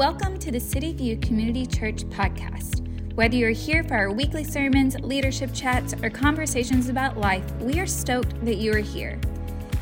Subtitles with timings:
[0.00, 2.80] Welcome to the City View Community Church podcast.
[3.16, 7.86] Whether you're here for our weekly sermons, leadership chats, or conversations about life, we are
[7.86, 9.20] stoked that you are here.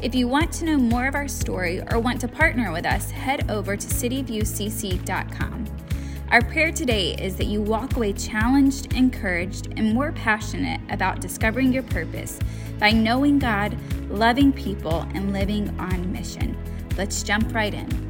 [0.02, 3.12] If you want to know more of our story or want to partner with us,
[3.12, 5.64] head over to cityviewcc.com.
[6.32, 11.72] Our prayer today is that you walk away challenged, encouraged, and more passionate about discovering
[11.72, 12.40] your purpose
[12.80, 13.78] by knowing God,
[14.10, 16.58] loving people, and living on mission.
[16.96, 18.07] Let's jump right in.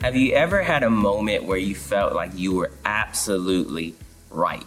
[0.00, 3.96] Have you ever had a moment where you felt like you were absolutely
[4.30, 4.64] right?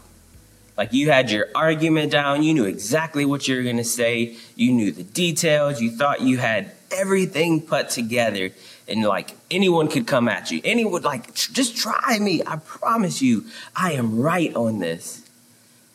[0.76, 4.36] Like you had your argument down, you knew exactly what you were going to say,
[4.58, 8.52] you knew the details, you thought you had everything put together,
[8.90, 10.60] and like anyone could come at you.
[10.66, 12.42] Anyone, like, just try me.
[12.46, 15.26] I promise you, I am right on this.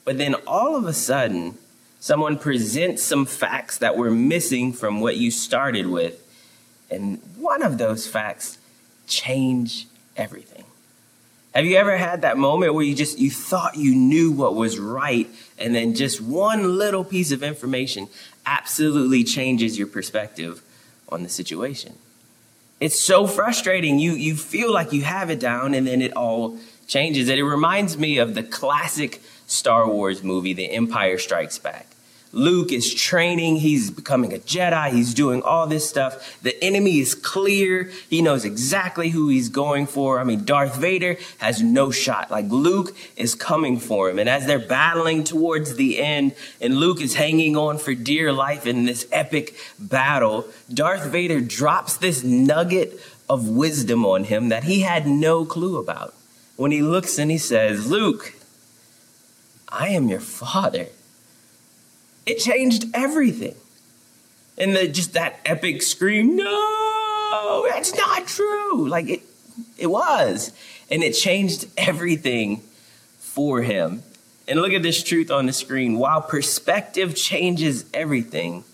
[0.07, 1.59] But then all of a sudden,
[2.01, 6.23] someone presents some facts that were missing from what you started with.
[6.91, 8.57] And one of those facts
[9.07, 10.65] change everything.
[11.55, 14.79] Have you ever had that moment where you just you thought you knew what was
[14.79, 15.27] right
[15.59, 18.09] and then just one little piece of information
[18.45, 20.63] absolutely changes your perspective
[21.09, 21.95] on the situation?
[22.79, 23.99] It's so frustrating.
[23.99, 27.29] You you feel like you have it down and then it all changes.
[27.31, 31.87] And it reminds me of the classic Star Wars movie, The Empire Strikes Back.
[32.37, 33.57] Luke is training.
[33.57, 34.91] He's becoming a Jedi.
[34.91, 36.39] He's doing all this stuff.
[36.43, 37.91] The enemy is clear.
[38.11, 40.21] He knows exactly who he's going for.
[40.21, 42.31] I mean, Darth Vader has no shot.
[42.31, 44.19] Like Luke is coming for him.
[44.19, 48.67] And as they're battling towards the end and Luke is hanging on for dear life
[48.67, 54.83] in this epic battle, Darth Vader drops this nugget of wisdom on him that he
[54.83, 56.15] had no clue about.
[56.57, 58.35] When he looks and he says, Luke,
[59.71, 60.89] I am your father.
[62.27, 63.55] It changed everything.
[64.59, 68.89] And the, just that epic scream, no, that's not true.
[68.89, 69.23] Like it,
[69.79, 70.53] it was.
[70.91, 72.63] And it changed everything
[73.19, 74.03] for him.
[74.49, 75.99] And look at this truth on the screen.
[75.99, 78.65] While perspective changes everything,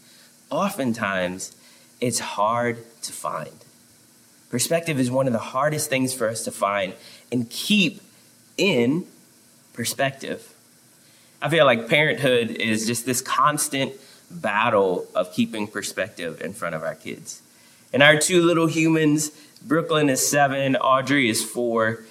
[0.51, 1.55] oftentimes
[2.01, 3.65] it's hard to find.
[4.51, 6.93] Perspective is one of the hardest things for us to find
[7.33, 8.03] and keep
[8.59, 9.07] in
[9.73, 10.52] perspective.
[11.43, 13.93] I feel like parenthood is just this constant
[14.31, 17.43] battle of keeping perspective in front of our kids.
[17.93, 22.05] And our two little humans, Brooklyn is seven, Audrey is four,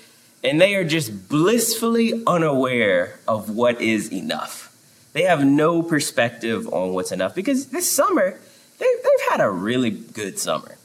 [0.44, 4.68] and they are just blissfully unaware of what is enough.
[5.14, 8.38] They have no perspective on what's enough because this summer,
[8.80, 10.76] they, they've had a really good summer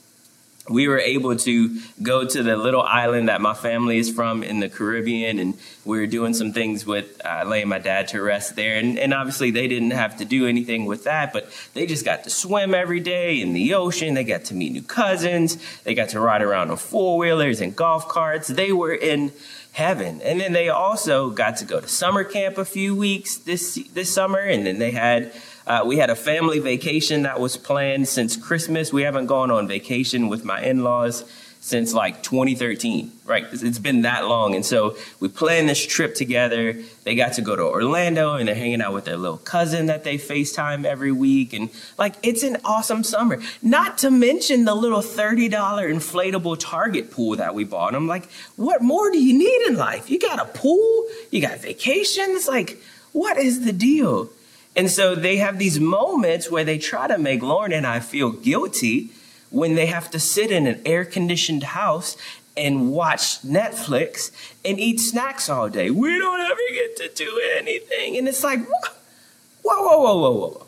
[0.69, 4.61] we were able to go to the little island that my family is from in
[4.61, 8.57] the Caribbean, and we were doing some things with uh, laying my dad to rest
[8.57, 8.77] there.
[8.77, 12.25] And, and, obviously, they didn't have to do anything with that, but they just got
[12.25, 14.15] to swim every day in the ocean.
[14.15, 15.59] They got to meet new cousins.
[15.85, 18.49] They got to ride around on four wheelers and golf carts.
[18.49, 19.33] They were in
[19.77, 20.23] heaven.
[20.23, 24.13] And then they also got to go to summer camp a few weeks this this
[24.13, 25.33] summer, and then they had
[25.67, 28.93] uh, we had a family vacation that was planned since Christmas.
[28.93, 31.25] We haven't gone on vacation with my in laws
[31.67, 33.45] since like 2013, right?
[33.51, 34.55] It's been that long.
[34.55, 36.77] And so we planned this trip together.
[37.03, 40.05] They got to go to Orlando and they're hanging out with their little cousin that
[40.05, 41.53] they FaceTime every week.
[41.53, 43.41] And like, it's an awesome summer.
[43.63, 48.81] Not to mention the little $30 inflatable Target pool that we bought I'm Like, what
[48.81, 50.09] more do you need in life?
[50.09, 52.47] You got a pool, you got vacations.
[52.47, 54.31] Like, what is the deal?
[54.77, 58.31] And so they have these moments where they try to make Lauren and I feel
[58.31, 59.11] guilty
[59.51, 62.17] when they have to sit in an air conditioned house
[62.57, 64.31] and watch Netflix
[64.65, 65.91] and eat snacks all day.
[65.91, 68.19] We don't ever get to do anything.
[68.19, 70.67] And it's like, whoa, whoa, whoa, whoa, whoa.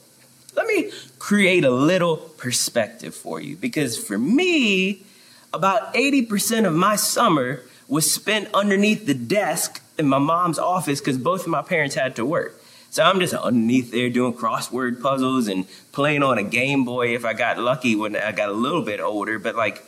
[0.57, 5.05] Let me create a little perspective for you because for me,
[5.53, 11.19] about 80% of my summer was spent underneath the desk in my mom's office because
[11.19, 12.58] both of my parents had to work.
[12.91, 17.25] So I'm just underneath there doing crossword puzzles and playing on a Game Boy if
[17.25, 19.39] I got lucky when I got a little bit older.
[19.39, 19.85] But like,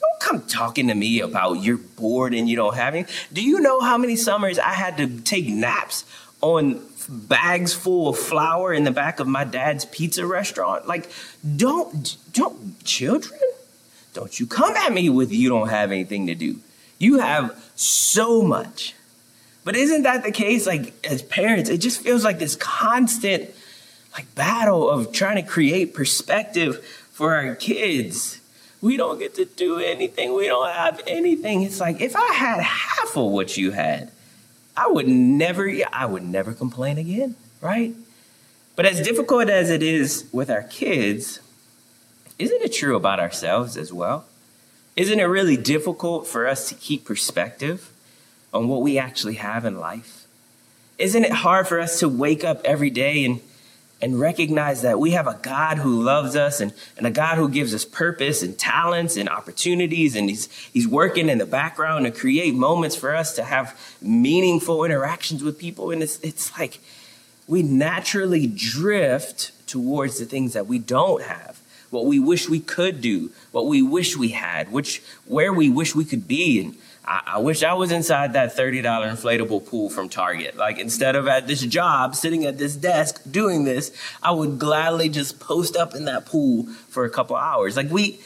[0.00, 3.06] don't come talking to me about you're bored and you don't have any.
[3.32, 6.04] Do you know how many summers I had to take naps
[6.40, 10.88] on bags full of flour in the back of my dad's pizza restaurant?
[10.88, 11.10] Like,
[11.56, 13.40] don't, don't, children,
[14.12, 16.58] don't you come at me with you don't have anything to do.
[16.98, 18.94] You have so much.
[19.70, 20.66] But isn't that the case?
[20.66, 23.50] Like as parents, it just feels like this constant
[24.14, 28.40] like battle of trying to create perspective for our kids.
[28.80, 30.34] We don't get to do anything.
[30.34, 31.62] We don't have anything.
[31.62, 34.10] It's like if I had half of what you had,
[34.76, 37.94] I would never I would never complain again, right?
[38.74, 41.38] But as difficult as it is with our kids,
[42.40, 44.24] isn't it true about ourselves as well?
[44.96, 47.89] Isn't it really difficult for us to keep perspective
[48.52, 50.26] on what we actually have in life?
[50.98, 53.40] Isn't it hard for us to wake up every day and,
[54.02, 57.48] and recognize that we have a God who loves us and, and a God who
[57.48, 62.10] gives us purpose and talents and opportunities and he's, he's working in the background to
[62.10, 65.90] create moments for us to have meaningful interactions with people.
[65.90, 66.80] And it's, it's like
[67.46, 71.60] we naturally drift towards the things that we don't have,
[71.90, 75.94] what we wish we could do, what we wish we had, which, where we wish
[75.94, 76.60] we could be.
[76.60, 76.76] And
[77.10, 80.56] I, I wish I was inside that $30 inflatable pool from Target.
[80.56, 83.90] Like instead of at this job, sitting at this desk doing this,
[84.22, 87.76] I would gladly just post up in that pool for a couple hours.
[87.76, 88.20] Like we,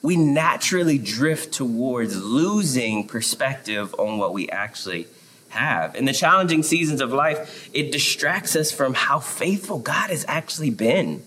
[0.00, 5.06] we naturally drift towards losing perspective on what we actually
[5.50, 5.94] have.
[5.94, 10.70] In the challenging seasons of life, it distracts us from how faithful God has actually
[10.70, 11.22] been,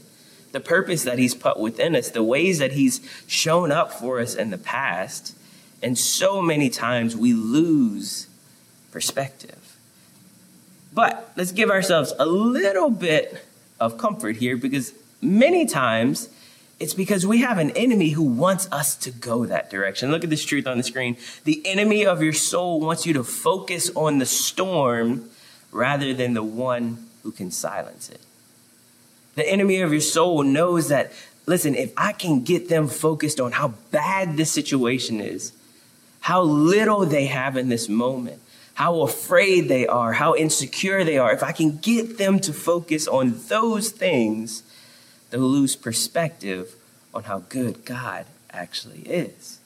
[0.51, 4.33] the purpose that He's put within us, the ways that He's shown up for us
[4.33, 5.35] in the past.
[5.83, 8.27] And so many times we lose
[8.91, 9.77] perspective.
[10.93, 13.45] But let's give ourselves a little bit
[13.79, 16.29] of comfort here because many times
[16.79, 20.11] it's because we have an enemy who wants us to go that direction.
[20.11, 21.17] Look at this truth on the screen.
[21.43, 25.29] The enemy of your soul wants you to focus on the storm
[25.71, 28.21] rather than the one who can silence it.
[29.35, 31.11] The enemy of your soul knows that,
[31.45, 35.51] listen, if I can get them focused on how bad this situation is,
[36.23, 38.41] how little they have in this moment,
[38.75, 43.09] how afraid they are, how insecure they are, if I can get them to focus
[43.09, 44.63] on those things,
[45.29, 46.75] they'll lose perspective
[47.13, 49.59] on how good God actually is.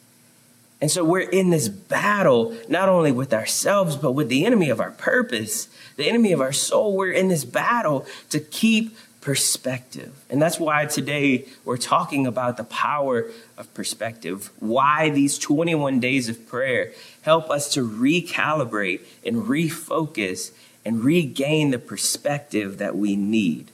[0.82, 4.80] And so we're in this battle, not only with ourselves, but with the enemy of
[4.80, 6.98] our purpose, the enemy of our soul.
[6.98, 10.14] We're in this battle to keep perspective.
[10.30, 16.30] And that's why today we're talking about the power of perspective, why these 21 days
[16.30, 16.92] of prayer
[17.22, 20.52] help us to recalibrate and refocus
[20.86, 23.72] and regain the perspective that we need.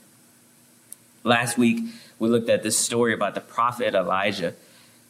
[1.22, 1.84] Last week,
[2.18, 4.54] we looked at this story about the prophet Elijah,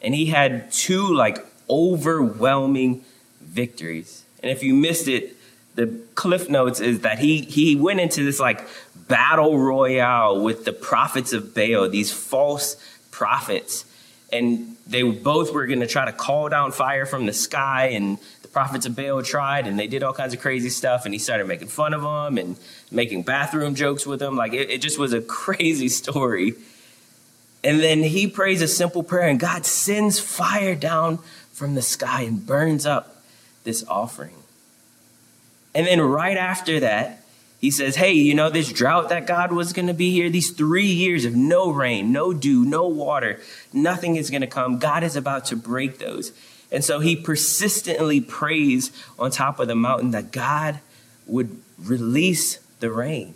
[0.02, 1.38] and he had two like
[1.68, 3.04] overwhelming
[3.40, 4.24] victories.
[4.42, 5.36] And if you missed it,
[5.74, 8.66] the cliff notes is that he he went into this like
[9.08, 12.76] battle royale with the prophets of Baal, these false
[13.10, 13.84] prophets.
[14.32, 17.88] And they both were going to try to call down fire from the sky.
[17.88, 21.04] And the prophets of Baal tried, and they did all kinds of crazy stuff.
[21.04, 22.56] And he started making fun of them and
[22.90, 24.36] making bathroom jokes with them.
[24.36, 26.54] Like it, it just was a crazy story.
[27.62, 31.18] And then he prays a simple prayer, and God sends fire down
[31.52, 33.22] from the sky and burns up
[33.62, 34.34] this offering.
[35.74, 37.23] And then right after that,
[37.64, 40.50] he says, Hey, you know, this drought that God was going to be here, these
[40.50, 43.40] three years of no rain, no dew, no water,
[43.72, 44.78] nothing is going to come.
[44.78, 46.32] God is about to break those.
[46.70, 50.80] And so he persistently prays on top of the mountain that God
[51.26, 53.34] would release the rain.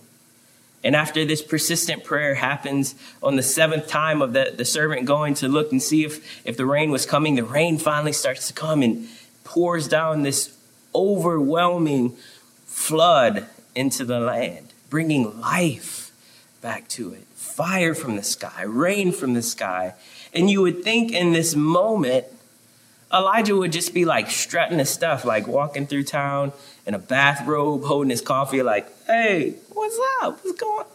[0.85, 5.33] And after this persistent prayer happens on the seventh time of the, the servant going
[5.37, 8.53] to look and see if, if the rain was coming, the rain finally starts to
[8.53, 9.09] come and
[9.45, 10.55] pours down this
[10.95, 12.15] overwhelming
[12.67, 13.47] flood
[13.79, 16.11] into the land, bringing life
[16.61, 17.25] back to it.
[17.35, 19.95] Fire from the sky, rain from the sky.
[20.35, 22.27] And you would think in this moment,
[23.15, 26.53] Elijah would just be like strutting his stuff, like walking through town
[26.87, 30.45] in a bathrobe, holding his coffee, like, hey, what's up?
[30.45, 30.87] What's going on?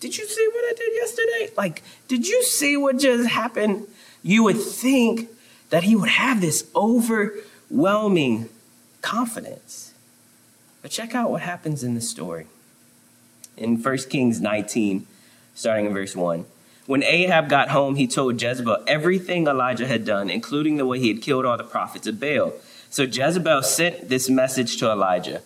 [0.00, 1.52] Did you see what I did yesterday?
[1.56, 3.86] Like, did you see what just happened?
[4.22, 5.30] You would think
[5.70, 8.48] that he would have this overwhelming
[9.02, 9.83] confidence.
[10.84, 12.46] But check out what happens in the story.
[13.56, 15.06] In 1 Kings 19,
[15.54, 16.44] starting in verse 1.
[16.84, 21.08] When Ahab got home, he told Jezebel everything Elijah had done, including the way he
[21.08, 22.52] had killed all the prophets of Baal.
[22.90, 25.40] So Jezebel sent this message to Elijah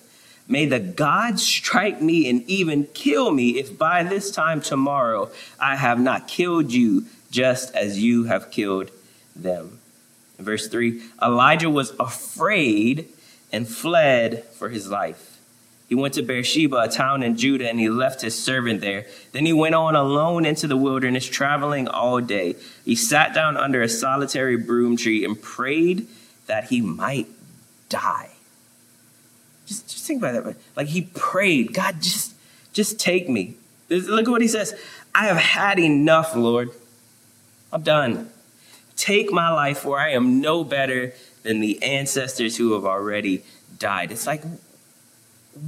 [0.49, 5.31] May the gods strike me and even kill me if by this time tomorrow
[5.61, 8.91] I have not killed you just as you have killed
[9.37, 9.79] them.
[10.37, 13.09] Verse 3 Elijah was afraid
[13.53, 15.39] and fled for his life.
[15.89, 19.07] He went to Beersheba, a town in Judah, and he left his servant there.
[19.33, 22.57] Then he went on alone into the wilderness, traveling all day.
[22.85, 26.07] He sat down under a solitary broom tree and prayed
[26.47, 27.27] that he might
[27.89, 28.29] die.
[29.67, 30.57] Just, just think about that.
[30.77, 32.35] Like he prayed, God, just,
[32.75, 33.55] just take me.
[33.89, 34.75] Look at what he says.
[35.15, 36.71] I have had enough, Lord.
[37.73, 38.31] I'm done.
[38.97, 43.45] Take my life, for I am no better than the ancestors who have already
[43.79, 44.13] died.
[44.13, 44.43] It's like,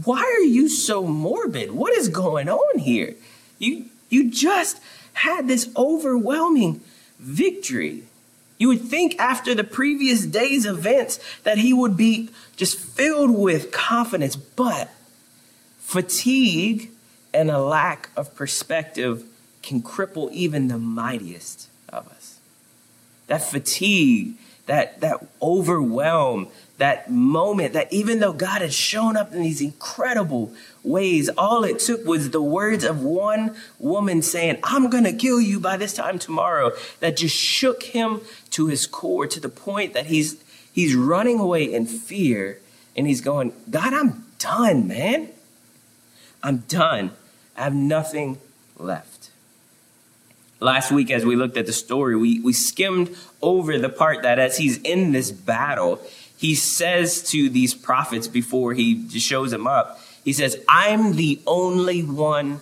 [0.04, 1.72] why are you so morbid?
[1.72, 3.14] What is going on here?
[3.58, 4.80] You, you just
[5.12, 6.80] had this overwhelming
[7.18, 8.04] victory.
[8.58, 13.72] You would think after the previous day's events that he would be just filled with
[13.72, 14.90] confidence, but
[15.78, 16.90] fatigue
[17.32, 19.24] and a lack of perspective
[19.62, 22.38] can cripple even the mightiest of us.
[23.26, 24.34] That fatigue,
[24.66, 26.48] that, that overwhelm,
[26.78, 30.52] that moment that even though God had shown up in these incredible
[30.82, 35.40] ways, all it took was the words of one woman saying, I'm going to kill
[35.40, 39.92] you by this time tomorrow, that just shook him to his core to the point
[39.94, 42.60] that he's, he's running away in fear
[42.96, 45.28] and he's going, God, I'm done, man.
[46.42, 47.12] I'm done.
[47.56, 48.38] I have nothing
[48.78, 49.09] left.
[50.60, 54.38] Last week, as we looked at the story, we, we skimmed over the part that
[54.38, 56.00] as he's in this battle,
[56.36, 62.02] he says to these prophets before he shows them up, he says, I'm the only
[62.02, 62.60] one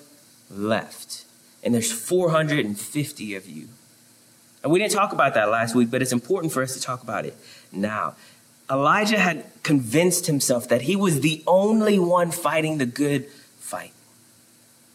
[0.51, 1.25] left.
[1.65, 3.69] And there's 450 of you.
[4.63, 7.03] And we didn't talk about that last week, but it's important for us to talk
[7.03, 7.37] about it
[7.73, 8.15] now.
[8.71, 13.27] Elijah had convinced himself that he was the only one fighting the good
[13.59, 13.93] fight.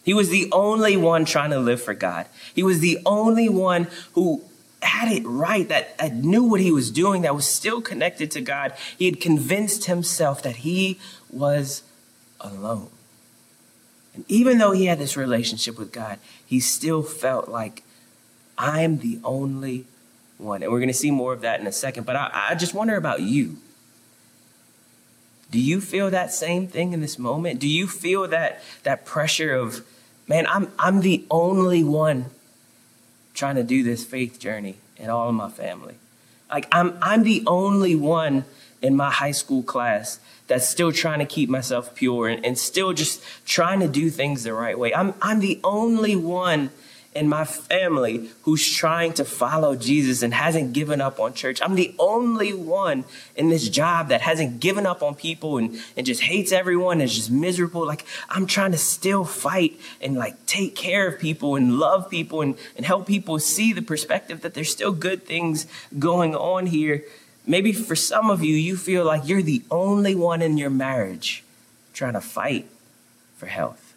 [0.04, 2.26] He was the only one trying to live for God.
[2.54, 4.42] He was the only one who
[4.82, 8.40] had it right, that, that knew what he was doing, that was still connected to
[8.40, 8.74] God.
[8.98, 11.82] He had convinced himself that he was
[12.40, 12.90] alone.
[14.14, 17.82] And even though he had this relationship with God, he still felt like,
[18.56, 19.86] I'm the only
[20.38, 20.62] one.
[20.62, 22.04] And we're going to see more of that in a second.
[22.04, 23.56] But I, I just wonder about you.
[25.50, 27.58] Do you feel that same thing in this moment?
[27.58, 29.84] Do you feel that, that pressure of,
[30.28, 32.26] man, I'm, I'm the only one
[33.34, 35.96] trying to do this faith journey in all of my family.
[36.50, 38.44] Like I'm I'm the only one
[38.80, 42.92] in my high school class that's still trying to keep myself pure and, and still
[42.92, 44.94] just trying to do things the right way.
[44.94, 46.70] I'm I'm the only one
[47.14, 51.62] in my family who's trying to follow Jesus and hasn't given up on church.
[51.62, 53.04] I'm the only one
[53.36, 57.02] in this job that hasn't given up on people and, and just hates everyone and
[57.02, 57.86] is just miserable.
[57.86, 62.42] Like I'm trying to still fight and like take care of people and love people
[62.42, 65.66] and, and help people see the perspective that there's still good things
[65.98, 67.04] going on here.
[67.46, 71.44] Maybe for some of you, you feel like you're the only one in your marriage
[71.92, 72.66] trying to fight
[73.36, 73.94] for health.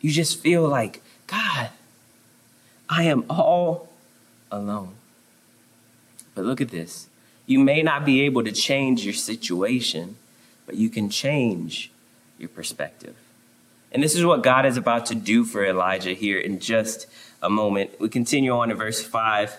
[0.00, 1.70] You just feel like God,
[2.88, 3.88] I am all
[4.50, 4.94] alone.
[6.34, 7.08] But look at this.
[7.46, 10.16] You may not be able to change your situation,
[10.66, 11.90] but you can change
[12.38, 13.16] your perspective.
[13.92, 17.06] And this is what God is about to do for Elijah here in just
[17.42, 18.00] a moment.
[18.00, 19.56] We continue on to verse 5.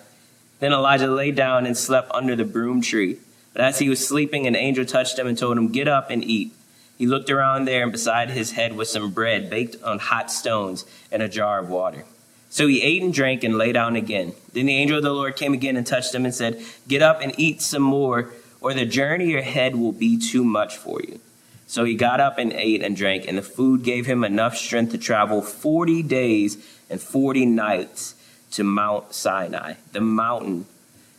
[0.60, 3.20] Then Elijah lay down and slept under the broom tree.
[3.54, 6.24] But as he was sleeping, an angel touched him and told him, Get up and
[6.24, 6.52] eat.
[6.98, 10.86] He looked around there, and beside his head was some bread baked on hot stones
[11.12, 12.06] and a jar of water.
[12.50, 14.34] So he ate and drank and lay down again.
[14.54, 17.22] Then the angel of the Lord came again and touched him and said, Get up
[17.22, 21.20] and eat some more, or the journey ahead will be too much for you.
[21.68, 24.92] So he got up and ate and drank, and the food gave him enough strength
[24.92, 26.58] to travel 40 days
[26.90, 28.16] and 40 nights
[28.52, 30.66] to Mount Sinai, the mountain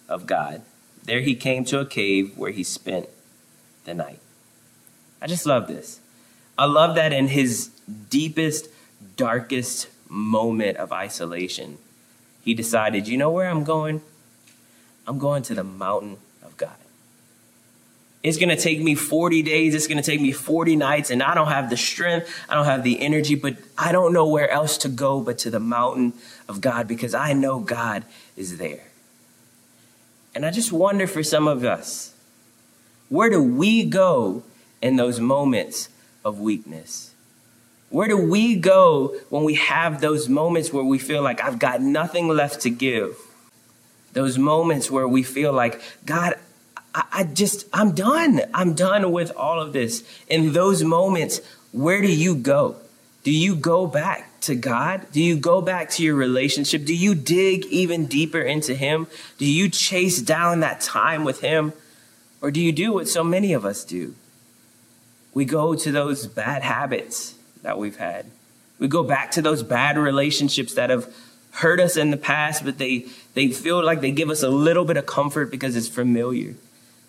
[0.08, 0.62] of God.
[1.04, 3.08] There he came to a cave where he spent
[3.84, 4.20] the night.
[5.20, 6.00] I just love this.
[6.58, 7.70] I love that in his
[8.10, 8.68] deepest,
[9.16, 11.78] darkest moment of isolation,
[12.42, 14.00] he decided, you know where I'm going?
[15.06, 16.76] I'm going to the mountain of God.
[18.22, 19.74] It's going to take me 40 days.
[19.74, 22.28] It's going to take me 40 nights, and I don't have the strength.
[22.48, 25.50] I don't have the energy, but I don't know where else to go but to
[25.50, 26.12] the mountain
[26.48, 28.04] of God because I know God
[28.36, 28.88] is there.
[30.34, 32.14] And I just wonder for some of us,
[33.08, 34.42] where do we go
[34.82, 35.88] in those moments
[36.24, 37.14] of weakness?
[37.88, 41.80] Where do we go when we have those moments where we feel like I've got
[41.80, 43.16] nothing left to give?
[44.12, 46.34] Those moments where we feel like, God,
[46.94, 48.40] I, I just, I'm done.
[48.52, 50.02] I'm done with all of this.
[50.28, 51.40] In those moments,
[51.72, 52.76] where do you go?
[53.22, 55.06] Do you go back to God?
[55.12, 56.84] Do you go back to your relationship?
[56.84, 59.06] Do you dig even deeper into Him?
[59.38, 61.72] Do you chase down that time with Him?
[62.40, 64.14] Or do you do what so many of us do?
[65.36, 68.24] We go to those bad habits that we've had.
[68.78, 71.14] We go back to those bad relationships that have
[71.50, 74.86] hurt us in the past, but they, they feel like they give us a little
[74.86, 76.54] bit of comfort because it's familiar.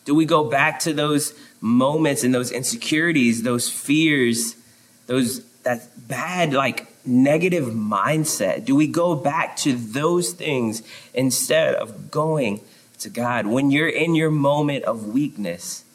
[0.03, 4.57] Do we go back to those moments and those insecurities, those fears,
[5.05, 8.65] those that bad like negative mindset?
[8.65, 12.59] Do we go back to those things instead of going
[12.99, 13.47] to God?
[13.47, 15.85] When you're in your moment of weakness,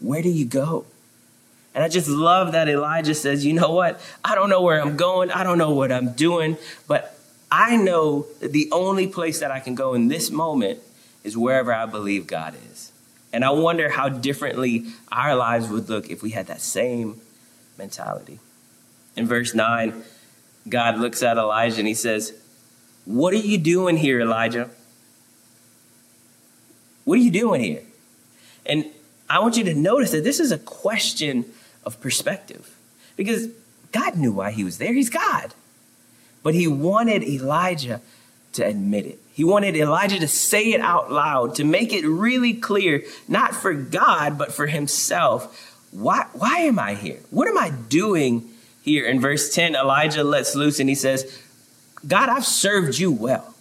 [0.00, 0.86] where do you go?
[1.76, 4.00] And I just love that Elijah says, you know what?
[4.24, 5.30] I don't know where I'm going.
[5.30, 6.56] I don't know what I'm doing,
[6.88, 7.18] but
[7.52, 10.80] I know that the only place that I can go in this moment
[11.22, 12.92] is wherever I believe God is.
[13.30, 17.20] And I wonder how differently our lives would look if we had that same
[17.76, 18.40] mentality.
[19.14, 20.02] In verse 9,
[20.70, 22.32] God looks at Elijah and he says,
[23.04, 24.70] What are you doing here, Elijah?
[27.04, 27.82] What are you doing here?
[28.64, 28.86] And
[29.28, 31.44] I want you to notice that this is a question
[31.86, 32.76] of perspective
[33.16, 33.48] because
[33.92, 34.92] God knew why he was there.
[34.92, 35.54] He's God.
[36.42, 38.02] But he wanted Elijah
[38.52, 39.18] to admit it.
[39.32, 43.72] He wanted Elijah to say it out loud, to make it really clear, not for
[43.74, 45.74] God, but for himself.
[45.90, 47.20] Why, why am I here?
[47.30, 48.48] What am I doing
[48.82, 49.06] here?
[49.06, 51.42] In verse 10, Elijah lets loose and he says,
[52.06, 53.55] God, I've served you well.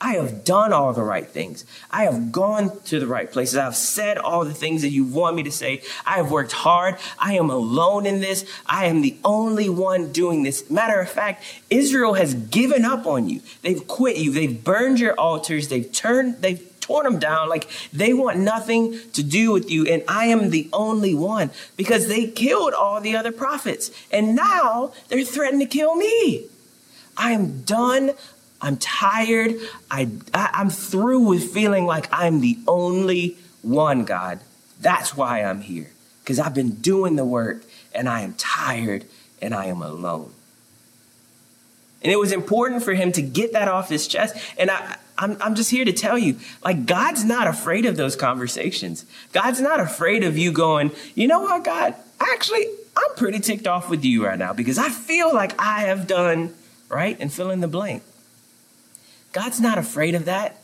[0.00, 1.64] I have done all the right things.
[1.90, 3.56] I have gone to the right places.
[3.56, 5.82] I've said all the things that you want me to say.
[6.04, 6.96] I have worked hard.
[7.18, 8.44] I am alone in this.
[8.66, 10.68] I am the only one doing this.
[10.68, 13.40] Matter of fact, Israel has given up on you.
[13.62, 14.32] They've quit you.
[14.32, 15.68] They've burned your altars.
[15.68, 17.48] They've turned, they've torn them down.
[17.48, 19.86] Like they want nothing to do with you.
[19.86, 23.90] And I am the only one because they killed all the other prophets.
[24.10, 26.48] And now they're threatening to kill me.
[27.16, 28.12] I am done
[28.60, 29.56] I'm tired.
[29.90, 34.40] I, I, am through with feeling like I'm the only one, God.
[34.80, 35.90] That's why I'm here.
[36.22, 39.04] Because I've been doing the work and I am tired
[39.42, 40.32] and I am alone.
[42.02, 44.36] And it was important for him to get that off his chest.
[44.58, 48.16] And I, I'm, I'm just here to tell you, like, God's not afraid of those
[48.16, 49.06] conversations.
[49.32, 53.88] God's not afraid of you going, you know what, God, actually, I'm pretty ticked off
[53.88, 56.54] with you right now because I feel like I have done,
[56.88, 57.16] right?
[57.18, 58.02] And fill in the blank.
[59.34, 60.56] God's not afraid of that.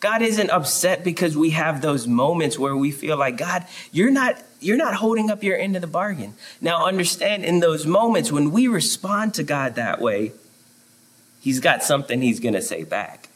[0.00, 4.40] God isn't upset because we have those moments where we feel like, God, you're not
[4.60, 6.34] you're not holding up your end of the bargain.
[6.60, 10.32] Now understand in those moments when we respond to God that way,
[11.40, 13.30] he's got something he's going to say back.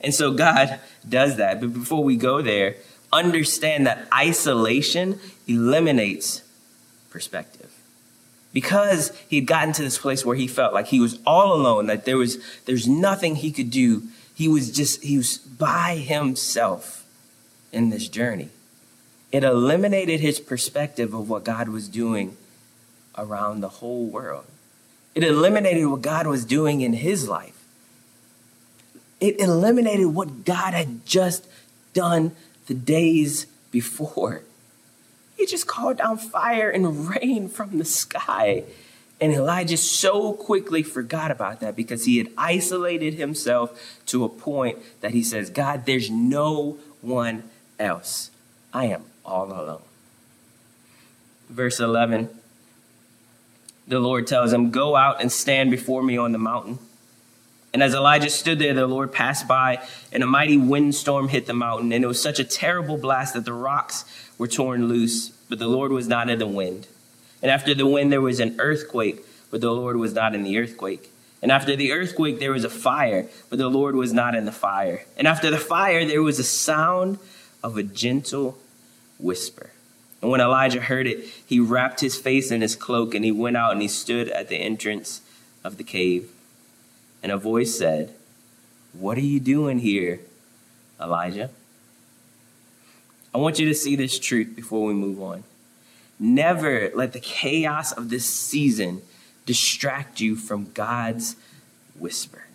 [0.00, 1.60] And so God does that.
[1.60, 2.76] But before we go there,
[3.12, 6.42] understand that isolation eliminates
[7.10, 7.55] perspective
[8.56, 11.88] because he had gotten to this place where he felt like he was all alone,
[11.88, 14.04] that there was there's nothing he could do.
[14.34, 17.04] He was just he was by himself
[17.70, 18.48] in this journey.
[19.30, 22.38] It eliminated his perspective of what God was doing
[23.18, 24.46] around the whole world.
[25.14, 27.62] It eliminated what God was doing in his life.
[29.20, 31.46] It eliminated what God had just
[31.92, 32.34] done
[32.68, 34.44] the days before.
[35.36, 38.64] He just called down fire and rain from the sky.
[39.20, 44.78] And Elijah so quickly forgot about that because he had isolated himself to a point
[45.00, 47.44] that he says, God, there's no one
[47.78, 48.30] else.
[48.74, 49.82] I am all alone.
[51.48, 52.28] Verse 11
[53.86, 56.78] the Lord tells him, Go out and stand before me on the mountain.
[57.72, 61.52] And as Elijah stood there, the Lord passed by, and a mighty windstorm hit the
[61.52, 61.92] mountain.
[61.92, 64.04] And it was such a terrible blast that the rocks
[64.38, 66.86] were torn loose, but the Lord was not in the wind.
[67.42, 70.58] And after the wind, there was an earthquake, but the Lord was not in the
[70.58, 71.10] earthquake.
[71.42, 74.52] And after the earthquake, there was a fire, but the Lord was not in the
[74.52, 75.04] fire.
[75.16, 77.18] And after the fire, there was a sound
[77.62, 78.58] of a gentle
[79.18, 79.70] whisper.
[80.22, 83.56] And when Elijah heard it, he wrapped his face in his cloak and he went
[83.56, 85.20] out and he stood at the entrance
[85.62, 86.30] of the cave.
[87.22, 88.14] And a voice said,
[88.92, 90.20] What are you doing here,
[91.00, 91.50] Elijah?
[93.36, 95.44] I want you to see this truth before we move on.
[96.18, 99.02] Never let the chaos of this season
[99.44, 101.36] distract you from God's
[101.98, 102.46] whisper.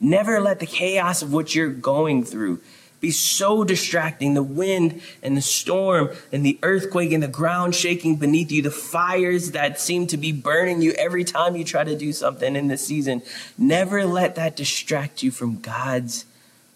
[0.00, 2.60] Never let the chaos of what you're going through
[3.00, 4.34] be so distracting.
[4.34, 8.70] The wind and the storm and the earthquake and the ground shaking beneath you, the
[8.70, 12.68] fires that seem to be burning you every time you try to do something in
[12.68, 13.22] this season.
[13.58, 16.26] Never let that distract you from God's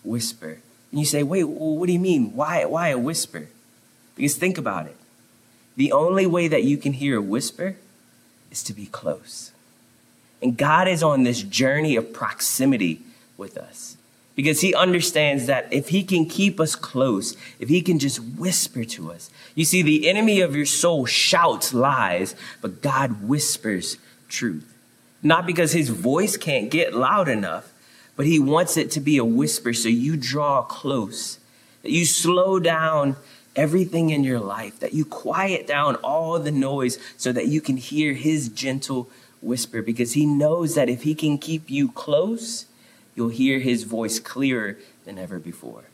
[0.02, 0.58] whisper.
[0.94, 2.36] And you say, wait, what do you mean?
[2.36, 3.48] Why, why a whisper?
[4.14, 4.96] Because think about it.
[5.74, 7.74] The only way that you can hear a whisper
[8.52, 9.50] is to be close.
[10.40, 13.00] And God is on this journey of proximity
[13.36, 13.96] with us
[14.36, 18.84] because he understands that if he can keep us close, if he can just whisper
[18.84, 19.32] to us.
[19.56, 24.72] You see, the enemy of your soul shouts lies, but God whispers truth.
[25.24, 27.72] Not because his voice can't get loud enough,
[28.16, 31.38] but he wants it to be a whisper so you draw close,
[31.82, 33.16] that you slow down
[33.56, 37.76] everything in your life, that you quiet down all the noise so that you can
[37.76, 39.08] hear his gentle
[39.40, 42.66] whisper because he knows that if he can keep you close,
[43.14, 45.84] you'll hear his voice clearer than ever before.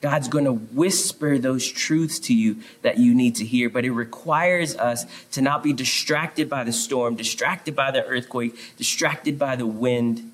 [0.00, 3.92] God's going to whisper those truths to you that you need to hear, but it
[3.92, 9.56] requires us to not be distracted by the storm, distracted by the earthquake, distracted by
[9.56, 10.32] the wind,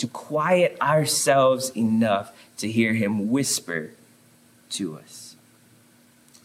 [0.00, 3.90] to quiet ourselves enough to hear him whisper
[4.70, 5.36] to us.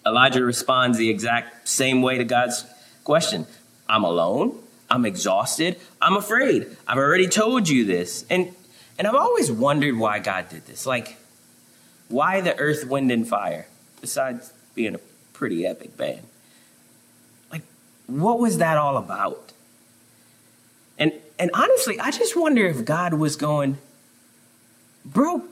[0.06, 2.66] Elijah responds the exact same way to God's
[3.06, 3.48] question
[3.88, 4.60] I'm alone.
[4.90, 5.78] I'm exhausted.
[6.02, 6.76] I'm afraid.
[6.86, 8.26] I've already told you this.
[8.30, 8.54] And,
[9.00, 10.86] and I've always wondered why God did this.
[10.86, 11.16] Like,
[12.10, 13.68] why the earth, wind, and fire,
[14.02, 15.00] besides being a
[15.32, 16.22] pretty epic band?
[17.52, 17.64] Like,
[18.08, 19.54] what was that all about?
[21.00, 23.78] And, and honestly, I just wonder if God was going,
[25.06, 25.44] Bro,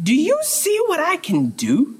[0.00, 1.98] do you see what I can do?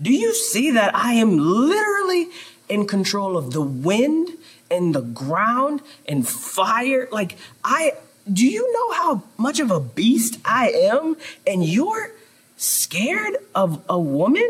[0.00, 2.28] Do you see that I am literally
[2.68, 4.30] in control of the wind
[4.70, 7.08] and the ground and fire?
[7.10, 7.94] Like, I,
[8.30, 11.16] do you know how much of a beast I am?
[11.46, 12.12] And you're
[12.56, 14.48] scared of a woman?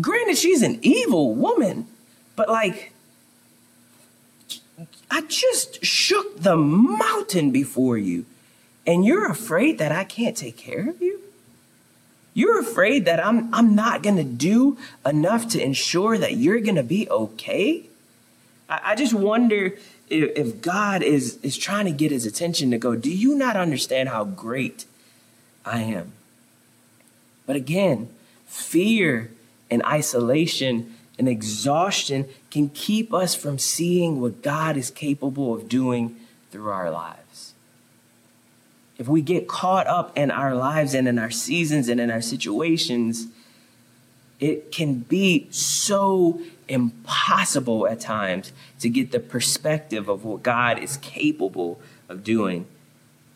[0.00, 1.86] Granted, she's an evil woman,
[2.36, 2.92] but like,
[5.10, 8.24] I just shook the mountain before you,
[8.86, 11.20] and you're afraid that I can't take care of you?
[12.32, 16.76] You're afraid that I'm, I'm not going to do enough to ensure that you're going
[16.76, 17.86] to be okay?
[18.68, 19.74] I, I just wonder
[20.08, 23.56] if, if God is, is trying to get his attention to go, Do you not
[23.56, 24.84] understand how great
[25.64, 26.12] I am?
[27.46, 28.08] But again,
[28.46, 29.30] fear
[29.70, 36.16] and isolation and exhaustion can keep us from seeing what God is capable of doing
[36.50, 37.52] through our lives.
[38.96, 42.22] If we get caught up in our lives and in our seasons and in our
[42.22, 43.26] situations,
[44.40, 50.96] it can be so impossible at times to get the perspective of what God is
[50.96, 52.64] capable of doing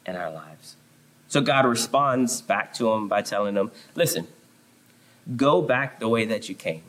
[0.06, 0.76] in our lives.
[1.28, 4.26] So God responds back to him by telling him, Listen,
[5.36, 6.84] go back the way that you came.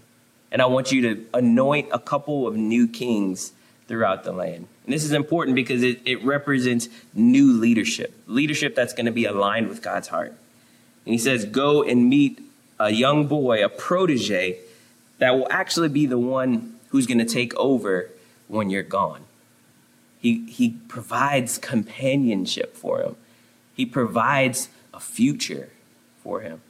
[0.56, 3.52] And I want you to anoint a couple of new kings
[3.90, 4.70] throughout the land.
[4.86, 9.26] And this is important because it, it represents new leadership, leadership that's going to be
[9.26, 10.30] aligned with God's heart.
[10.30, 12.40] And he says, Go and meet
[12.80, 14.60] a young boy, a protege,
[15.18, 18.10] that will actually be the one who's going to take over
[18.48, 19.26] when you're gone.
[20.22, 23.18] He, he provides companionship for him,
[23.76, 25.68] he provides a future
[26.24, 26.62] for him.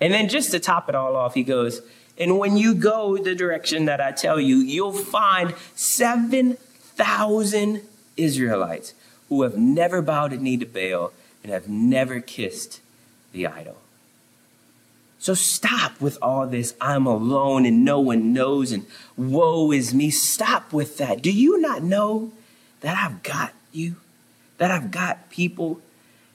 [0.00, 1.82] And then just to top it all off, he goes,
[2.18, 7.82] And when you go the direction that I tell you, you'll find 7,000
[8.16, 8.94] Israelites
[9.28, 12.80] who have never bowed a knee to Baal and have never kissed
[13.32, 13.76] the idol.
[15.20, 20.10] So stop with all this, I'm alone and no one knows, and woe is me.
[20.10, 21.22] Stop with that.
[21.22, 22.32] Do you not know
[22.80, 23.96] that I've got you?
[24.58, 25.80] That I've got people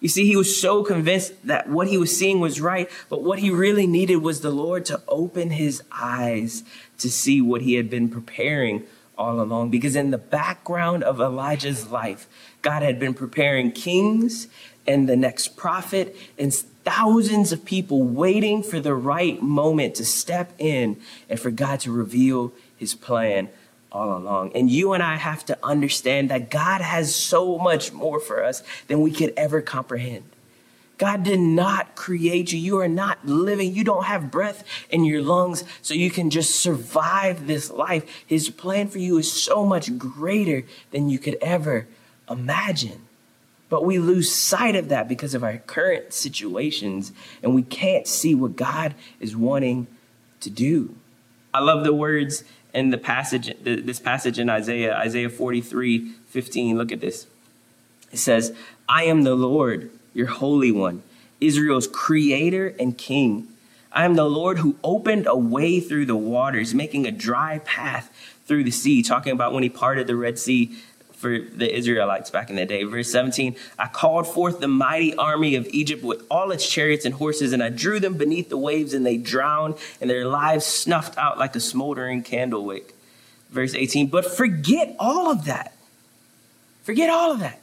[0.03, 3.39] you see, he was so convinced that what he was seeing was right, but what
[3.39, 6.65] he really needed was the Lord to open his eyes
[6.97, 8.83] to see what he had been preparing
[9.17, 9.69] all along.
[9.69, 12.27] Because in the background of Elijah's life,
[12.61, 14.49] God had been preparing kings
[14.85, 20.51] and the next prophet and thousands of people waiting for the right moment to step
[20.57, 23.47] in and for God to reveal his plan
[23.93, 24.51] all along.
[24.55, 28.63] And you and I have to understand that God has so much more for us
[28.87, 30.25] than we could ever comprehend.
[30.97, 32.59] God did not create you.
[32.59, 33.73] You are not living.
[33.73, 38.23] You don't have breath in your lungs so you can just survive this life.
[38.25, 41.87] His plan for you is so much greater than you could ever
[42.29, 43.01] imagine.
[43.69, 48.35] But we lose sight of that because of our current situations and we can't see
[48.35, 49.87] what God is wanting
[50.41, 50.95] to do.
[51.53, 56.77] I love the words in the passage, this passage in Isaiah, Isaiah 43, 15.
[56.77, 57.27] Look at this.
[58.11, 58.55] It says,
[58.89, 61.03] I am the Lord, your Holy One,
[61.39, 63.47] Israel's creator and king.
[63.91, 68.11] I am the Lord who opened a way through the waters, making a dry path
[68.45, 69.03] through the sea.
[69.03, 70.75] Talking about when he parted the Red Sea
[71.23, 72.83] for the Israelites back in the day.
[72.83, 77.15] Verse 17 I called forth the mighty army of Egypt with all its chariots and
[77.15, 81.17] horses, and I drew them beneath the waves, and they drowned, and their lives snuffed
[81.17, 82.93] out like a smoldering candle wick.
[83.49, 85.73] Verse 18 But forget all of that.
[86.83, 87.61] Forget all of that.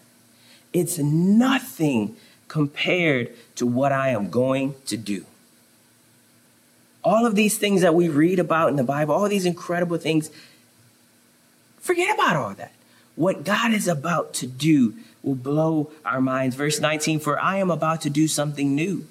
[0.72, 2.16] It's nothing
[2.48, 5.26] compared to what I am going to do.
[7.04, 10.30] All of these things that we read about in the Bible, all these incredible things,
[11.78, 12.72] forget about all that.
[13.20, 16.56] What God is about to do will blow our minds.
[16.56, 19.04] Verse 19, for I am about to do something new.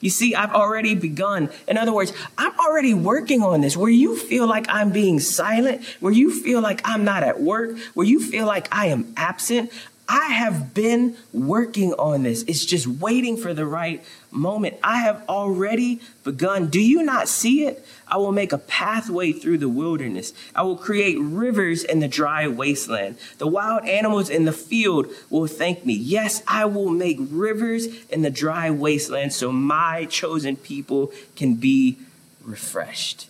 [0.00, 1.48] You see, I've already begun.
[1.68, 3.76] In other words, I'm already working on this.
[3.76, 7.78] Where you feel like I'm being silent, where you feel like I'm not at work,
[7.94, 9.70] where you feel like I am absent,
[10.08, 12.42] I have been working on this.
[12.42, 14.76] It's just waiting for the right moment.
[14.82, 16.68] I have already begun.
[16.68, 17.86] Do you not see it?
[18.06, 20.34] I will make a pathway through the wilderness.
[20.54, 23.16] I will create rivers in the dry wasteland.
[23.38, 25.94] The wild animals in the field will thank me.
[25.94, 31.98] Yes, I will make rivers in the dry wasteland so my chosen people can be
[32.44, 33.28] refreshed.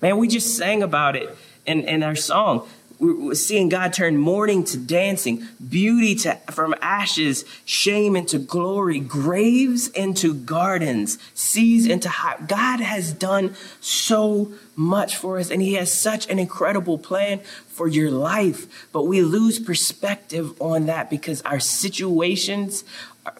[0.00, 1.36] Man, we just sang about it
[1.66, 2.66] in, in our song
[2.98, 9.88] we're seeing God turn mourning to dancing, beauty to, from ashes, shame into glory, graves
[9.88, 12.38] into gardens, seas into high.
[12.46, 17.88] God has done so much for us, and He has such an incredible plan for
[17.88, 18.88] your life.
[18.92, 22.84] But we lose perspective on that because our situations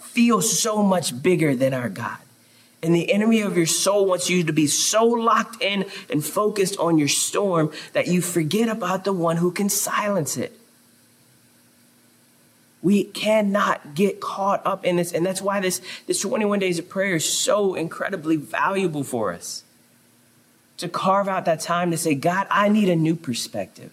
[0.01, 2.19] feel so much bigger than our God.
[2.85, 6.79] And the enemy of your soul wants you to be so locked in and focused
[6.79, 10.61] on your storm that you forget about the one who can silence it.
[12.83, 15.13] We cannot get caught up in this.
[15.13, 19.65] And that's why this, this 21 days of prayer is so incredibly valuable for us.
[20.77, 23.93] To carve out that time to say, God, I need a new perspective.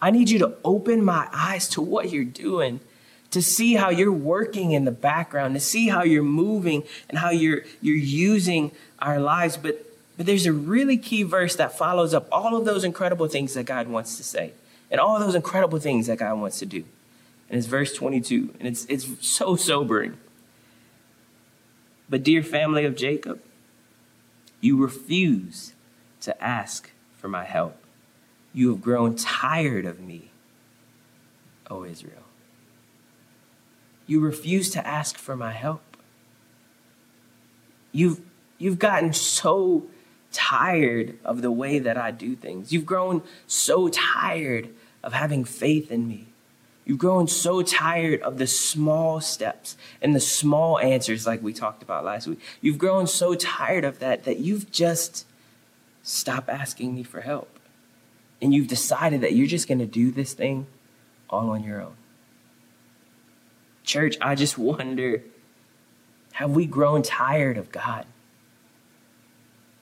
[0.00, 2.80] I need you to open my eyes to what you're doing
[3.30, 7.30] to see how you're working in the background, to see how you're moving and how
[7.30, 9.56] you're you're using our lives.
[9.56, 13.54] But but there's a really key verse that follows up all of those incredible things
[13.54, 14.52] that God wants to say
[14.90, 16.84] and all those incredible things that God wants to do.
[17.48, 20.18] And it's verse 22, and it's it's so sobering.
[22.08, 23.40] But dear family of Jacob,
[24.60, 25.72] you refuse
[26.22, 27.76] to ask for my help.
[28.52, 30.30] You have grown tired of me,
[31.70, 32.19] O Israel.
[34.10, 35.96] You refuse to ask for my help.
[37.92, 38.20] You've,
[38.58, 39.84] you've gotten so
[40.32, 42.72] tired of the way that I do things.
[42.72, 44.70] You've grown so tired
[45.04, 46.26] of having faith in me.
[46.84, 51.84] You've grown so tired of the small steps and the small answers, like we talked
[51.84, 52.40] about last week.
[52.60, 55.24] You've grown so tired of that that you've just
[56.02, 57.60] stopped asking me for help.
[58.42, 60.66] And you've decided that you're just going to do this thing
[61.28, 61.94] all on your own.
[63.90, 65.20] Church, I just wonder
[66.34, 68.06] have we grown tired of God?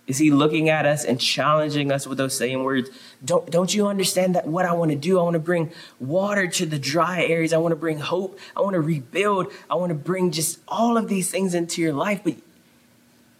[0.06, 2.88] Is he looking at us and challenging us with those same words?
[3.22, 5.20] Don't, don't you understand that what I want to do?
[5.20, 7.52] I want to bring water to the dry areas.
[7.52, 8.38] I want to bring hope.
[8.56, 9.52] I want to rebuild.
[9.68, 12.22] I want to bring just all of these things into your life.
[12.24, 12.36] But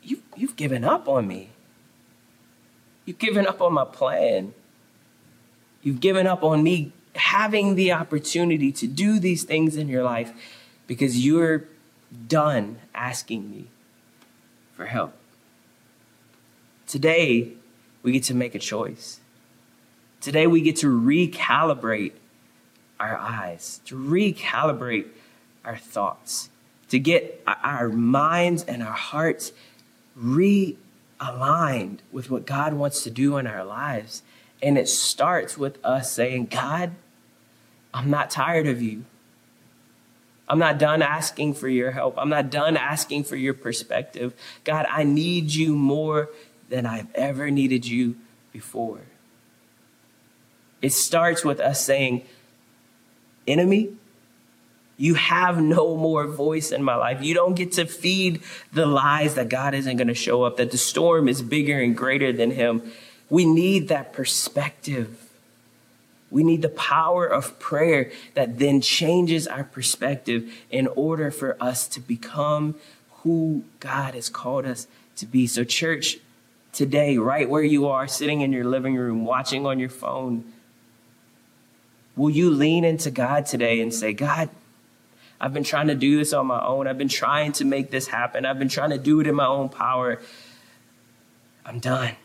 [0.03, 1.49] you, you've given up on me.
[3.07, 4.53] You've given up on my plan.
[5.83, 10.35] You've given up on me having the opportunity to do these things in your life
[10.89, 11.69] because you're
[12.27, 13.67] done asking me
[14.75, 15.15] for help.
[16.89, 17.53] Today,
[18.03, 19.21] we get to make a choice.
[20.21, 22.13] Today, we get to recalibrate
[22.99, 25.07] our eyes, to recalibrate
[25.65, 26.49] our thoughts,
[26.89, 29.53] to get our minds and our hearts
[30.19, 34.23] realigned with what God wants to do in our lives.
[34.63, 36.93] And it starts with us saying, God,
[37.93, 39.05] I'm not tired of you.
[40.49, 42.15] I'm not done asking for your help.
[42.17, 44.35] I'm not done asking for your perspective.
[44.65, 46.31] God, I need you more
[46.69, 48.17] than I've ever needed you
[48.53, 49.01] before.
[50.81, 52.23] It starts with us saying,
[53.47, 53.91] Enemy,
[54.97, 57.23] you have no more voice in my life.
[57.23, 60.71] You don't get to feed the lies that God isn't going to show up, that
[60.71, 62.83] the storm is bigger and greater than Him.
[63.31, 65.28] We need that perspective.
[66.31, 71.89] We need the power of prayer that then changes our perspective in order for us
[71.89, 72.75] to become
[73.23, 74.87] who God has called us
[75.17, 75.47] to be.
[75.47, 76.19] So, church,
[76.73, 80.45] today, right where you are, sitting in your living room, watching on your phone,
[82.15, 84.51] will you lean into God today and say, God,
[85.41, 86.87] I've been trying to do this on my own.
[86.87, 88.45] I've been trying to make this happen.
[88.45, 90.21] I've been trying to do it in my own power.
[91.65, 92.17] I'm done.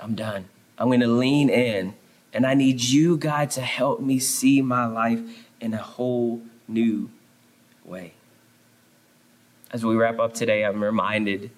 [0.00, 0.46] I'm done.
[0.78, 1.94] I'm going to lean in
[2.34, 5.20] and I need you, God, to help me see my life
[5.60, 7.08] in a whole new
[7.84, 8.12] way.
[9.70, 11.50] As we wrap up today, I'm reminded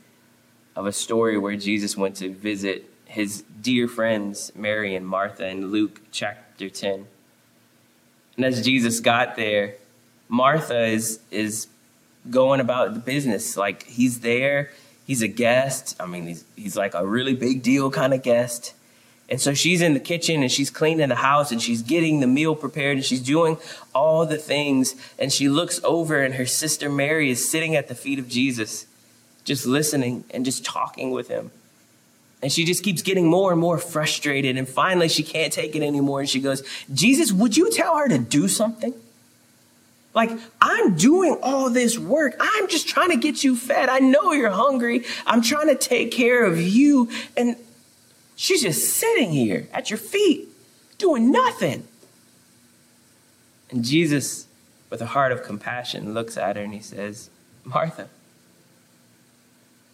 [0.77, 5.69] of a story where Jesus went to visit his dear friends, Mary and Martha, in
[5.69, 7.07] Luke chapter 10.
[8.37, 9.77] And as Jesus got there,
[10.29, 11.69] Martha is, is
[12.29, 13.57] going about the business.
[13.57, 14.71] Like he's there,
[15.07, 15.97] he's a guest.
[15.99, 18.75] I mean, he's, he's like a really big deal kind of guest.
[19.29, 22.29] And so she's in the kitchen and she's cleaning the house and she's getting the
[22.29, 23.59] meal prepared and she's doing
[23.95, 24.95] all the things.
[25.19, 28.87] And she looks over and her sister Mary is sitting at the feet of Jesus,
[29.45, 31.51] just listening and just talking with him.
[32.43, 34.57] And she just keeps getting more and more frustrated.
[34.57, 36.21] And finally, she can't take it anymore.
[36.21, 36.63] And she goes,
[36.95, 38.95] Jesus, would you tell her to do something?
[40.15, 40.31] Like,
[40.63, 42.37] I'm doing all this work.
[42.41, 43.89] I'm just trying to get you fed.
[43.89, 45.05] I know you're hungry.
[45.27, 47.11] I'm trying to take care of you.
[47.37, 47.57] And
[48.37, 50.49] she's just sitting here at your feet,
[50.99, 51.89] doing nothing.
[53.71, 54.47] And Jesus,
[54.91, 57.31] with a heart of compassion, looks at her and he says,
[57.65, 58.09] Martha,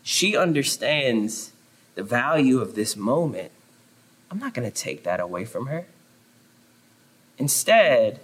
[0.03, 1.53] she understands
[1.95, 3.53] the value of this moment.
[4.31, 5.87] I'm not going to take that away from her.
[7.39, 8.21] Instead,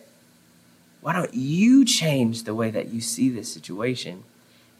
[1.01, 4.25] why don't you change the way that you see this situation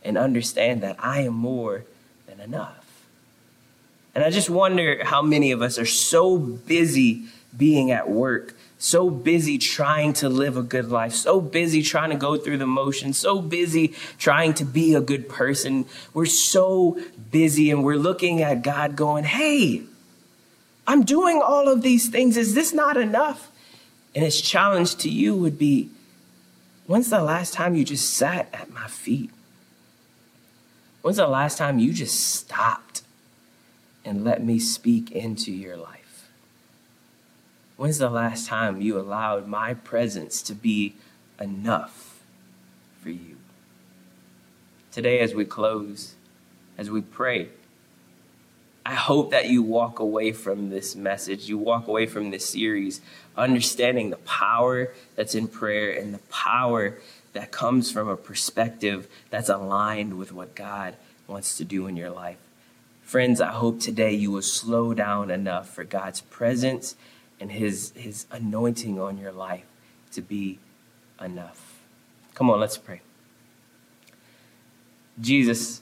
[0.03, 1.85] and understand that I am more
[2.27, 2.88] than enough?
[4.19, 7.27] And I just wonder how many of us are so busy
[7.57, 12.17] being at work so busy trying to live a good life, so busy trying to
[12.17, 15.85] go through the motions, so busy trying to be a good person.
[16.15, 16.97] We're so
[17.31, 19.83] busy and we're looking at God going, hey,
[20.87, 22.37] I'm doing all of these things.
[22.37, 23.51] Is this not enough?
[24.15, 25.91] And his challenge to you would be
[26.87, 29.31] when's the last time you just sat at my feet?
[31.03, 32.88] When's the last time you just stopped
[34.09, 36.31] and let me speak into your life?
[37.77, 40.95] When's the last time you allowed my presence to be
[41.39, 42.23] enough
[43.03, 43.37] for you?
[44.93, 46.15] Today, as we close,
[46.79, 47.51] as we pray,
[48.87, 53.03] I hope that you walk away from this message, you walk away from this series,
[53.37, 56.99] understanding the power that's in prayer and the power
[57.35, 62.11] that comes from a perspective that's aligned with what God wants to do in your
[62.11, 62.39] life.
[63.09, 66.95] Friends, I hope today you will slow down enough for God's presence
[67.41, 69.65] and his, his anointing on your life
[70.13, 70.59] to be
[71.19, 71.81] enough.
[72.35, 73.01] Come on, let's pray.
[75.19, 75.81] Jesus,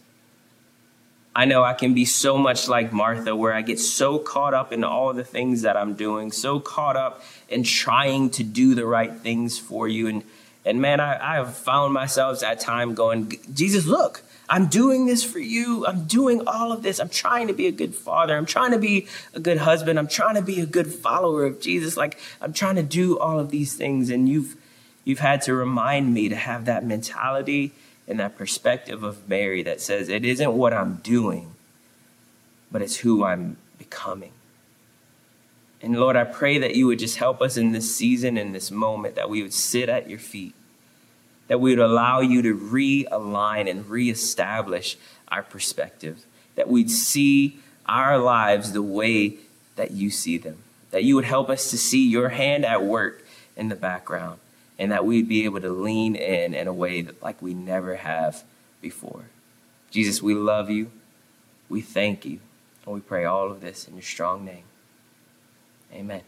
[1.34, 4.72] I know I can be so much like Martha, where I get so caught up
[4.72, 8.86] in all the things that I'm doing, so caught up in trying to do the
[8.86, 10.06] right things for you.
[10.06, 10.22] And,
[10.64, 15.24] and man, I, I have found myself at time going, Jesus, look, I'm doing this
[15.24, 15.86] for you.
[15.86, 17.00] I'm doing all of this.
[17.00, 18.36] I'm trying to be a good father.
[18.36, 19.98] I'm trying to be a good husband.
[19.98, 21.96] I'm trying to be a good follower of Jesus.
[21.96, 24.08] Like I'm trying to do all of these things.
[24.08, 24.56] And you've,
[25.04, 27.72] you've had to remind me to have that mentality
[28.06, 31.52] and that perspective of Mary that says it isn't what I'm doing,
[32.70, 34.32] but it's who I'm becoming.
[35.82, 38.70] And Lord, I pray that you would just help us in this season, in this
[38.70, 40.54] moment, that we would sit at your feet
[41.48, 44.96] that we would allow you to realign and reestablish
[45.28, 49.36] our perspective, that we'd see our lives the way
[49.76, 50.58] that you see them,
[50.90, 53.24] that you would help us to see your hand at work
[53.56, 54.38] in the background,
[54.78, 57.96] and that we'd be able to lean in in a way that, like we never
[57.96, 58.44] have
[58.80, 59.24] before.
[59.90, 60.90] Jesus, we love you.
[61.68, 62.40] We thank you.
[62.84, 64.64] And we pray all of this in your strong name.
[65.92, 66.22] Amen.